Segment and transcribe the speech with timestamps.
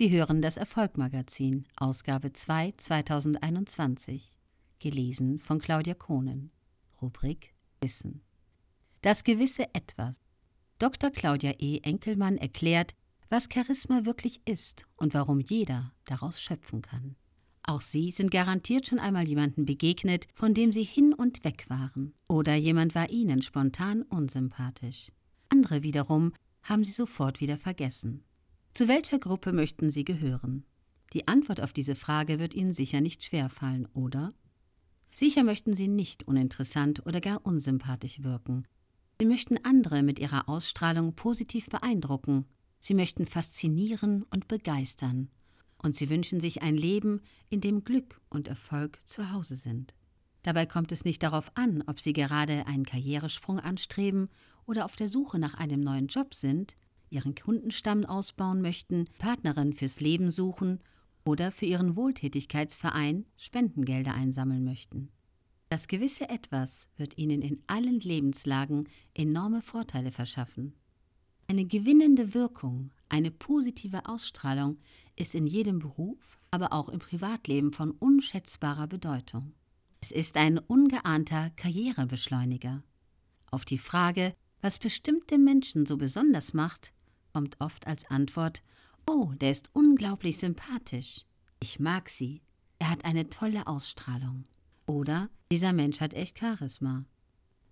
[0.00, 4.34] Sie hören das Erfolgmagazin, Ausgabe 2 2021,
[4.78, 6.52] gelesen von Claudia Kohnen.
[7.02, 7.52] Rubrik
[7.82, 8.22] Wissen.
[9.02, 10.16] Das gewisse Etwas.
[10.78, 11.10] Dr.
[11.10, 11.80] Claudia E.
[11.82, 12.94] Enkelmann erklärt,
[13.28, 17.16] was Charisma wirklich ist und warum jeder daraus schöpfen kann.
[17.62, 22.14] Auch Sie sind garantiert schon einmal jemanden begegnet, von dem Sie hin und weg waren.
[22.26, 25.12] Oder jemand war Ihnen spontan unsympathisch.
[25.50, 26.32] Andere wiederum
[26.62, 28.24] haben Sie sofort wieder vergessen.
[28.72, 30.64] Zu welcher Gruppe möchten Sie gehören?
[31.12, 34.32] Die Antwort auf diese Frage wird Ihnen sicher nicht schwerfallen, oder?
[35.12, 38.66] Sicher möchten Sie nicht uninteressant oder gar unsympathisch wirken.
[39.18, 42.46] Sie möchten andere mit Ihrer Ausstrahlung positiv beeindrucken.
[42.78, 45.28] Sie möchten faszinieren und begeistern.
[45.76, 49.94] Und Sie wünschen sich ein Leben, in dem Glück und Erfolg zu Hause sind.
[50.42, 54.28] Dabei kommt es nicht darauf an, ob Sie gerade einen Karrieresprung anstreben
[54.64, 56.76] oder auf der Suche nach einem neuen Job sind,
[57.10, 60.80] ihren Kundenstamm ausbauen möchten, Partnerin fürs Leben suchen
[61.24, 65.10] oder für ihren Wohltätigkeitsverein Spendengelder einsammeln möchten.
[65.68, 70.74] Das gewisse Etwas wird ihnen in allen Lebenslagen enorme Vorteile verschaffen.
[71.46, 74.78] Eine gewinnende Wirkung, eine positive Ausstrahlung
[75.16, 79.52] ist in jedem Beruf, aber auch im Privatleben von unschätzbarer Bedeutung.
[80.00, 82.82] Es ist ein ungeahnter Karrierebeschleuniger.
[83.50, 86.92] Auf die Frage, was bestimmte Menschen so besonders macht,
[87.32, 88.62] kommt oft als Antwort
[89.06, 91.24] Oh, der ist unglaublich sympathisch.
[91.58, 92.42] Ich mag sie.
[92.78, 94.44] Er hat eine tolle Ausstrahlung.
[94.86, 97.04] Oder dieser Mensch hat echt Charisma.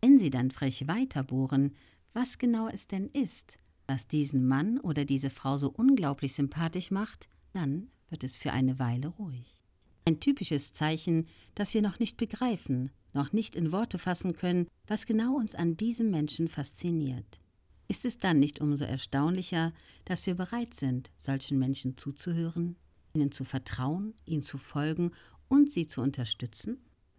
[0.00, 1.72] Wenn Sie dann frech weiterbohren,
[2.12, 7.28] was genau es denn ist, was diesen Mann oder diese Frau so unglaublich sympathisch macht,
[7.52, 9.58] dann wird es für eine Weile ruhig.
[10.04, 15.06] Ein typisches Zeichen, dass wir noch nicht begreifen, noch nicht in Worte fassen können, was
[15.06, 17.40] genau uns an diesem Menschen fasziniert.
[17.88, 19.72] Ist es dann nicht umso erstaunlicher,
[20.04, 22.76] dass wir bereit sind, solchen Menschen zuzuhören,
[23.12, 25.12] ihnen zu vertrauen, ihnen zu folgen
[25.48, 26.78] und sie zu unterstützen?